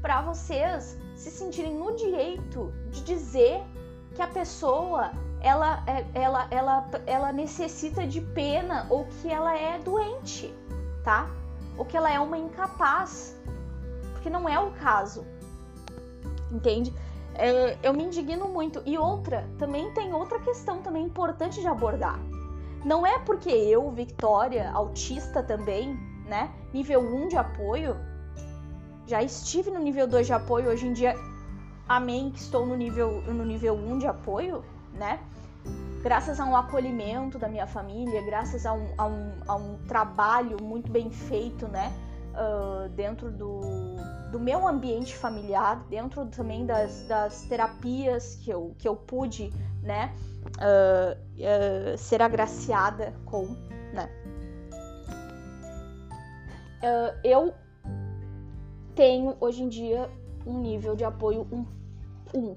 [0.00, 3.62] para vocês se sentirem no direito de dizer
[4.14, 9.78] que a pessoa ela, é, ela, ela, ela necessita de pena ou que ela é
[9.78, 10.52] doente,
[11.04, 11.30] tá?
[11.76, 13.36] Ou que ela é uma incapaz
[14.18, 15.24] porque não é o caso.
[16.50, 16.92] Entende?
[17.34, 18.82] É, eu me indigno muito.
[18.84, 22.18] E outra, também tem outra questão também importante de abordar.
[22.84, 26.50] Não é porque eu, Victoria, autista também, né?
[26.72, 27.96] Nível 1 de apoio,
[29.06, 31.14] já estive no nível 2 de apoio, hoje em dia,
[31.88, 35.20] amém, que estou no nível, no nível 1 de apoio, né?
[36.02, 40.56] Graças a um acolhimento da minha família, graças a um, a um, a um trabalho
[40.62, 41.92] muito bem feito, né?
[42.38, 43.60] Uh, dentro do,
[44.30, 50.14] do meu ambiente familiar, dentro também das, das terapias que eu, que eu pude, né,
[50.58, 51.18] uh,
[51.94, 53.56] uh, ser agraciada com,
[53.92, 54.08] né.
[57.24, 57.52] Eu
[58.94, 60.08] tenho hoje em dia
[60.46, 61.56] um nível de apoio 1.
[61.56, 61.66] Um,
[62.38, 62.56] um.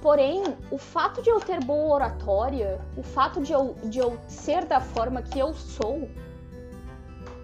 [0.00, 4.64] Porém, o fato de eu ter boa oratória, o fato de eu, de eu ser
[4.64, 6.08] da forma que eu sou,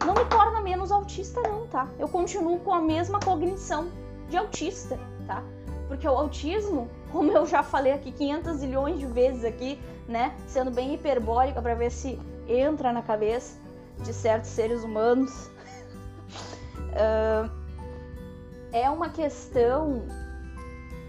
[0.04, 1.88] não me torna menos autista, não, tá?
[1.98, 3.88] Eu continuo com a mesma cognição
[4.28, 5.42] de autista, tá?
[5.88, 10.70] Porque o autismo, como eu já falei aqui 500 milhões de vezes aqui, né, sendo
[10.70, 13.59] bem hiperbólica para ver se entra na cabeça
[14.02, 15.50] de certos seres humanos,
[16.92, 17.50] uh,
[18.72, 20.04] é uma questão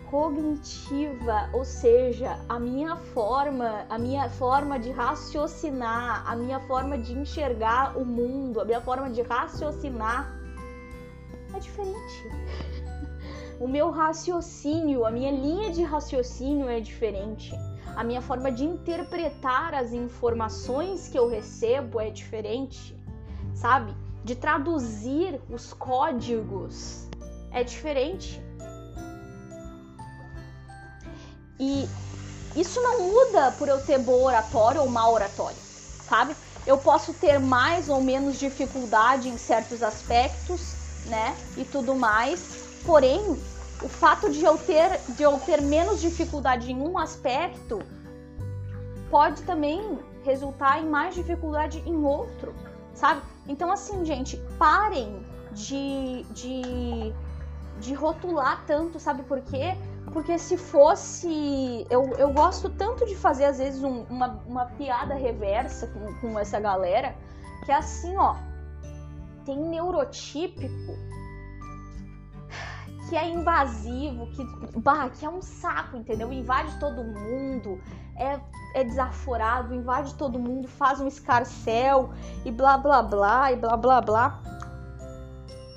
[0.10, 7.14] cognitiva, ou seja, a minha forma, a minha forma de raciocinar, a minha forma de
[7.14, 10.34] enxergar o mundo, a minha forma de raciocinar
[11.54, 12.24] é diferente.
[13.60, 17.52] O meu raciocínio, a minha linha de raciocínio é diferente.
[17.96, 22.96] A minha forma de interpretar as informações que eu recebo é diferente,
[23.56, 23.96] sabe?
[24.24, 27.08] De traduzir os códigos
[27.52, 28.40] é diferente.
[31.60, 31.90] E
[32.56, 35.58] isso não muda por eu ter boa oratória ou má oratória,
[36.04, 36.36] sabe?
[36.66, 41.36] Eu posso ter mais ou menos dificuldade em certos aspectos, né?
[41.56, 42.50] E tudo mais.
[42.86, 43.22] Porém,
[43.82, 47.80] o fato de eu ter, de eu ter menos dificuldade em um aspecto
[49.10, 52.54] pode também resultar em mais dificuldade em outro,
[52.94, 53.22] sabe?
[53.48, 57.14] Então, assim, gente, parem de, de,
[57.80, 59.78] de rotular tanto, sabe por quê?
[60.18, 61.86] Porque se fosse.
[61.92, 66.40] Eu, eu gosto tanto de fazer, às vezes, um, uma, uma piada reversa com, com
[66.40, 67.16] essa galera,
[67.64, 68.36] que é assim, ó.
[69.46, 70.98] Tem neurotípico
[73.08, 74.44] que é invasivo, que,
[74.80, 76.34] bah, que é um saco, entendeu?
[76.34, 77.80] Invade todo mundo,
[78.16, 78.40] é,
[78.74, 82.10] é desaforado, invade todo mundo, faz um escarcel
[82.44, 84.42] e blá blá blá e blá blá blá.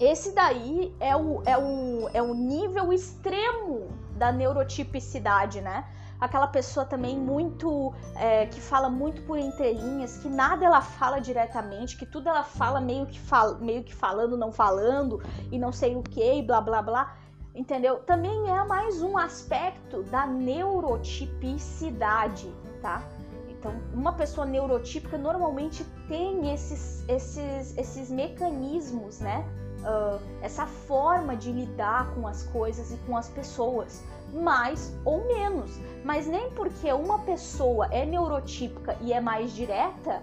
[0.00, 5.86] Esse daí é o, é o, é o nível extremo da neurotipicidade, né?
[6.20, 11.96] Aquela pessoa também muito é, que fala muito por entrelinhas, que nada ela fala diretamente,
[11.96, 15.96] que tudo ela fala meio que, fal, meio que falando, não falando, e não sei
[15.96, 17.16] o que, e blá blá blá.
[17.54, 18.00] Entendeu?
[18.00, 22.52] Também é mais um aspecto da neurotipicidade,
[22.82, 23.02] tá?
[23.48, 29.42] Então, uma pessoa neurotípica normalmente tem esses, esses, esses mecanismos, né?
[29.80, 35.78] Uh, essa forma de lidar com as coisas e com as pessoas, mais ou menos.
[36.04, 40.22] Mas nem porque uma pessoa é neurotípica e é mais direta,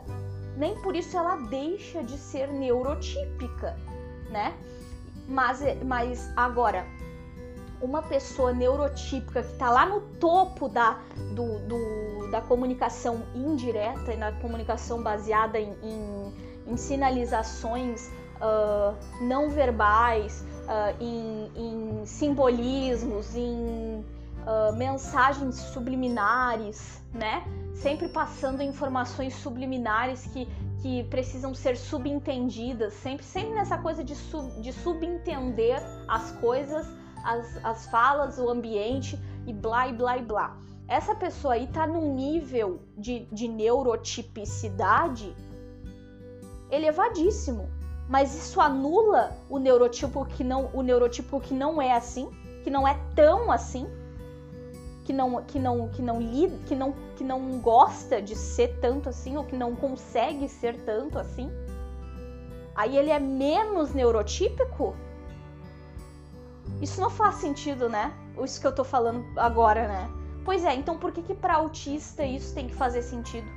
[0.56, 3.78] nem por isso ela deixa de ser neurotípica,
[4.30, 4.56] né?
[5.28, 6.86] Mas, mas agora,
[7.82, 11.00] uma pessoa neurotípica que está lá no topo da,
[11.36, 16.34] do, do, da comunicação indireta e na comunicação baseada em, em,
[16.66, 18.10] em sinalizações
[18.42, 24.04] uh, não verbais, uh, em, em, simbolismos, em
[24.46, 27.44] uh, mensagens subliminares, né?
[27.76, 30.48] Sempre passando informações subliminares que,
[30.82, 36.88] que precisam ser subentendidas, sempre, sempre nessa coisa de, sub, de subentender as coisas,
[37.24, 40.58] as, as falas, o ambiente e blá e blá e blá.
[40.88, 45.36] Essa pessoa aí tá num nível de, de neurotipicidade
[46.72, 47.70] elevadíssimo
[48.10, 52.30] mas isso anula o neurotipo que não o neurotipo que não é assim,
[52.64, 53.88] que não é tão assim,
[55.04, 56.20] que não que não que não
[56.66, 61.20] que não que não gosta de ser tanto assim ou que não consegue ser tanto
[61.20, 61.50] assim.
[62.76, 64.96] Aí ele é menos neurotípico?
[66.82, 68.14] Isso não faz sentido, né?
[68.44, 70.10] Isso que eu tô falando agora, né?
[70.46, 73.48] Pois é, então por que que para autista isso tem que fazer sentido,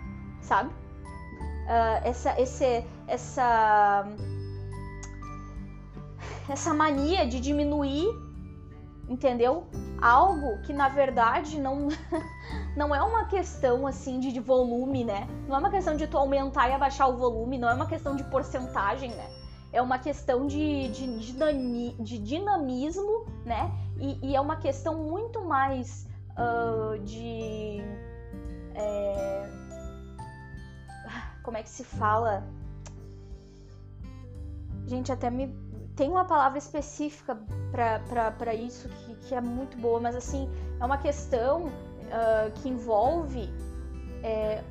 [0.41, 0.71] sabe?
[0.71, 4.05] Uh, essa, esse, essa
[6.49, 8.09] essa mania de diminuir,
[9.09, 9.67] entendeu?
[10.01, 11.89] Algo que na verdade não
[12.77, 15.29] não é uma questão assim de, volume, né?
[15.49, 18.15] Não é uma questão de tu aumentar e abaixar o volume, não é uma questão
[18.15, 19.29] de porcentagem, né?
[19.73, 23.71] É uma questão de, de, de, de dinamismo, né?
[23.99, 27.81] E, e, é uma questão muito mais uh, de.
[28.75, 29.51] É...
[31.43, 32.45] Como é que se fala?
[34.87, 35.47] Gente, até me
[36.01, 37.39] tem uma palavra específica
[37.71, 43.53] para isso que, que, é muito boa, mas assim, é uma questão uh, que envolve
[44.23, 44.65] é,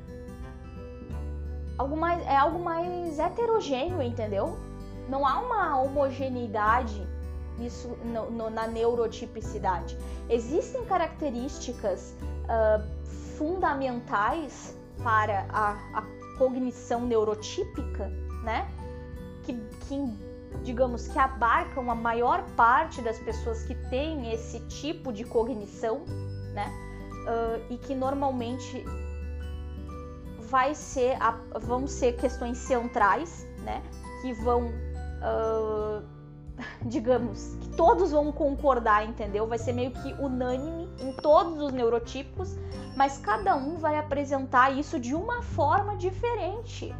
[1.78, 4.58] algo mais, é algo mais heterogêneo, entendeu?
[5.08, 7.06] Não há uma homogeneidade
[7.60, 9.96] isso no, no, na neurotipicidade.
[10.28, 12.12] Existem características
[12.46, 12.82] uh,
[13.38, 16.02] fundamentais para a, a,
[16.38, 18.08] cognição neurotípica,
[18.42, 18.68] né?
[19.44, 19.54] Que,
[19.86, 20.29] que,
[20.62, 26.04] digamos, que abarcam a maior parte das pessoas que têm esse tipo de cognição,
[26.52, 26.70] né?
[27.22, 28.84] Uh, e que normalmente
[30.50, 31.30] vai ser a,
[31.60, 33.82] vão ser questões centrais, né?
[34.20, 36.02] Que vão, uh,
[36.86, 39.46] digamos, que todos vão concordar, entendeu?
[39.46, 42.56] Vai ser meio que unânime em todos os neurotipos,
[42.96, 46.94] mas cada um vai apresentar isso de uma forma diferente.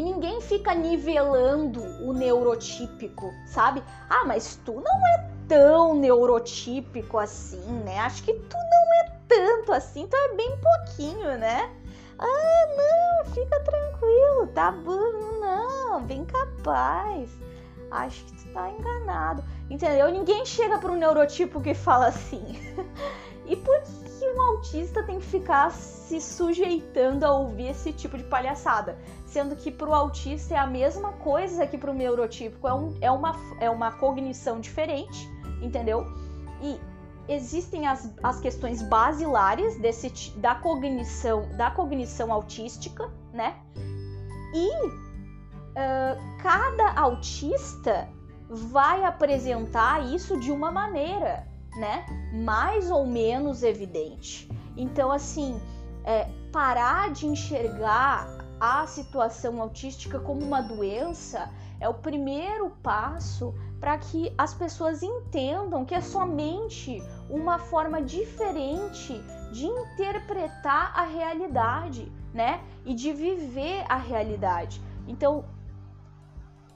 [0.00, 3.82] E ninguém fica nivelando o neurotípico, sabe?
[4.08, 7.98] Ah, mas tu não é tão neurotípico assim, né?
[7.98, 11.70] Acho que tu não é tanto assim, tu é bem pouquinho, né?
[12.18, 17.30] Ah, não, fica tranquilo, tá bom, não, bem capaz.
[17.90, 19.44] Acho que tu tá enganado.
[19.68, 20.10] Entendeu?
[20.10, 22.58] Ninguém chega para um neurotipo que fala assim.
[23.44, 28.24] e por que um autista tem que ficar se sujeitando a ouvir esse tipo de
[28.24, 28.96] palhaçada?
[29.30, 32.98] Sendo que para o autista é a mesma coisa que para o neurotípico, é, um,
[33.00, 35.30] é, uma, é uma cognição diferente,
[35.62, 36.04] entendeu?
[36.60, 36.80] E
[37.28, 43.54] existem as, as questões basilares desse, da cognição da cognição autística, né?
[44.52, 48.08] E uh, cada autista
[48.48, 52.04] vai apresentar isso de uma maneira, né?
[52.34, 54.50] Mais ou menos evidente.
[54.76, 55.60] Então, assim,
[56.02, 61.48] é, parar de enxergar a situação autística como uma doença
[61.80, 69.18] é o primeiro passo para que as pessoas entendam que é somente uma forma diferente
[69.50, 72.62] de interpretar a realidade, né?
[72.84, 74.80] E de viver a realidade.
[75.08, 75.46] Então,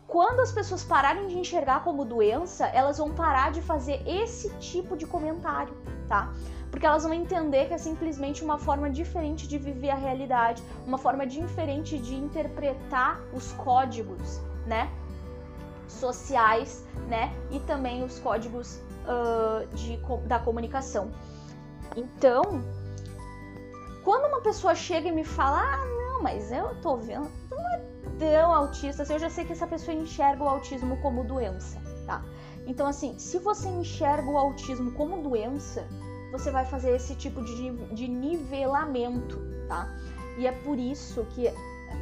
[0.07, 4.97] quando as pessoas pararem de enxergar como doença, elas vão parar de fazer esse tipo
[4.97, 5.77] de comentário,
[6.09, 6.33] tá?
[6.75, 10.99] Porque elas vão entender que é simplesmente uma forma diferente de viver a realidade, uma
[10.99, 14.91] forma diferente de interpretar os códigos, né?
[15.87, 17.33] sociais, né?
[17.53, 19.97] E também os códigos uh, de,
[20.27, 21.13] da comunicação.
[21.95, 22.43] Então,
[24.03, 27.83] quando uma pessoa chega e me fala, ah, não, mas eu tô vendo, não é
[28.19, 32.21] tão autista, assim, eu já sei que essa pessoa enxerga o autismo como doença, tá?
[32.67, 35.87] Então, assim, se você enxerga o autismo como doença,
[36.39, 39.89] você vai fazer esse tipo de, de nivelamento, tá?
[40.37, 41.49] E é por isso que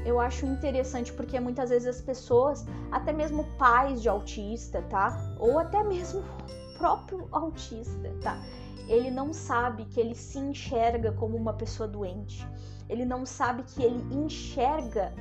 [0.07, 5.15] eu acho interessante porque muitas vezes as pessoas, até mesmo pais de autista, tá?
[5.39, 8.43] Ou até mesmo o próprio autista, tá?
[8.89, 12.47] Ele não sabe que ele se enxerga como uma pessoa doente.
[12.89, 15.13] Ele não sabe que ele enxerga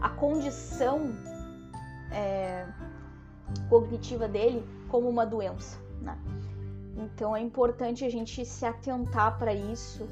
[0.00, 1.14] a condição
[2.10, 2.66] é,
[3.68, 6.18] cognitiva dele como uma doença, né?
[6.98, 10.08] Então é importante a gente se atentar para isso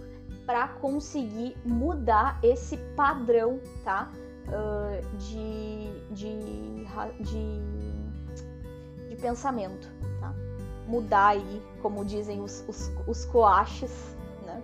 [0.46, 4.12] para conseguir mudar esse padrão, tá?
[4.46, 6.38] Uh, de, de,
[7.20, 7.60] de,
[9.08, 10.32] de, pensamento, tá?
[10.86, 14.14] Mudar aí, como dizem os, os, os coaches,
[14.44, 14.62] né?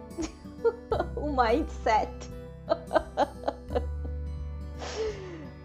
[1.16, 2.30] o mindset.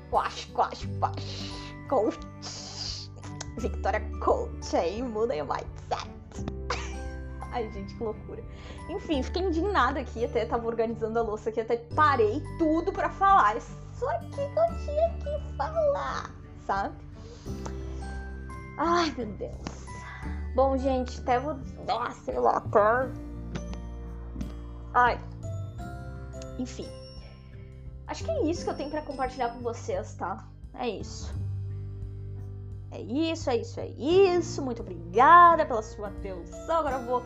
[0.09, 1.51] Coach, coach, coach,
[1.89, 2.17] coach.
[3.57, 6.16] Victoria Coach aí, muda o mindset.
[7.57, 8.43] Ai, gente, que loucura.
[8.87, 13.57] Enfim, fiquei indignada aqui, até tava organizando a louça aqui, até parei tudo para falar.
[13.57, 16.31] Isso aqui que eu tinha que falar,
[16.67, 16.95] sabe?
[18.77, 19.87] Ai, meu Deus.
[20.53, 21.57] Bom, gente, até vou.
[21.87, 23.09] Ah, sei lá, tá?
[24.93, 25.19] Ai.
[26.59, 26.87] Enfim.
[28.05, 30.47] Acho que é isso que eu tenho para compartilhar com vocês, tá?
[30.75, 31.33] É isso.
[32.91, 34.61] É isso, é isso, é isso.
[34.61, 36.77] Muito obrigada pela sua atenção.
[36.77, 37.23] Agora eu vou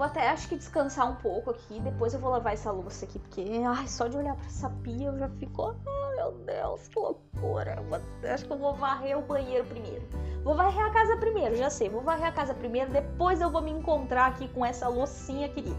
[0.00, 3.18] Vou até acho que descansar um pouco aqui, depois eu vou lavar essa louça aqui,
[3.18, 6.98] porque ai, só de olhar para essa pia eu já fico, ai meu Deus, que
[6.98, 7.76] loucura.
[8.22, 10.02] Eu acho que eu vou varrer o banheiro primeiro.
[10.42, 13.60] Vou varrer a casa primeiro, já sei, vou varrer a casa primeiro, depois eu vou
[13.60, 15.76] me encontrar aqui com essa loucinha querida.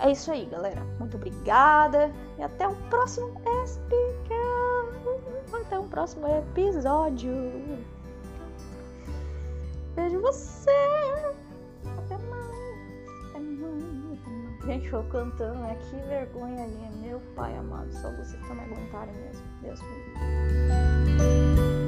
[0.00, 0.84] É isso aí, galera.
[1.00, 4.34] Muito obrigada e até o próximo SPK.
[5.66, 7.34] Até o próximo episódio.
[9.96, 10.70] Beijo você.
[14.70, 15.76] Gente, eu cantando, né?
[15.90, 16.96] Que vergonha ali.
[17.02, 19.44] Meu pai amado, só você que tá me aguentarem mesmo.
[19.62, 21.79] Deus me livre.